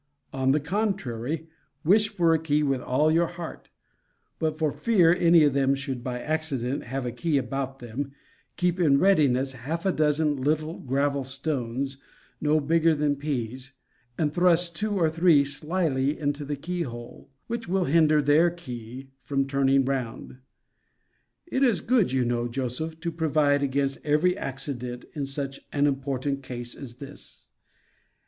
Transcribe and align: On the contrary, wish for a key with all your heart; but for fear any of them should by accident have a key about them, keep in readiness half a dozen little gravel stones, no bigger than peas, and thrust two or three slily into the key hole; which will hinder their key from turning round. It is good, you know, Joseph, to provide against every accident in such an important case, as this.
On 0.33 0.51
the 0.51 0.59
contrary, 0.59 1.47
wish 1.85 2.09
for 2.09 2.33
a 2.33 2.39
key 2.39 2.63
with 2.63 2.81
all 2.81 3.11
your 3.11 3.27
heart; 3.27 3.69
but 4.39 4.57
for 4.57 4.71
fear 4.71 5.13
any 5.13 5.43
of 5.43 5.53
them 5.53 5.75
should 5.75 6.03
by 6.03 6.19
accident 6.19 6.85
have 6.85 7.05
a 7.05 7.11
key 7.11 7.37
about 7.37 7.77
them, 7.77 8.11
keep 8.57 8.79
in 8.79 8.97
readiness 8.97 9.51
half 9.51 9.85
a 9.85 9.91
dozen 9.91 10.37
little 10.41 10.79
gravel 10.79 11.23
stones, 11.23 11.97
no 12.41 12.59
bigger 12.59 12.95
than 12.95 13.15
peas, 13.15 13.73
and 14.17 14.33
thrust 14.33 14.75
two 14.75 14.93
or 14.97 15.07
three 15.07 15.45
slily 15.45 16.17
into 16.17 16.43
the 16.43 16.55
key 16.57 16.81
hole; 16.81 17.29
which 17.45 17.67
will 17.67 17.85
hinder 17.85 18.23
their 18.23 18.49
key 18.49 19.11
from 19.21 19.45
turning 19.45 19.85
round. 19.85 20.37
It 21.45 21.61
is 21.61 21.79
good, 21.79 22.11
you 22.11 22.25
know, 22.25 22.47
Joseph, 22.47 22.99
to 23.01 23.11
provide 23.11 23.61
against 23.61 23.99
every 24.03 24.35
accident 24.35 25.05
in 25.13 25.27
such 25.27 25.59
an 25.71 25.85
important 25.85 26.41
case, 26.41 26.73
as 26.73 26.95
this. 26.95 27.51